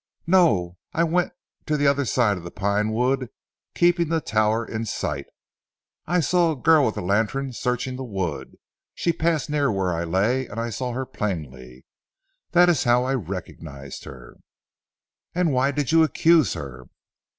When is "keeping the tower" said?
3.75-4.65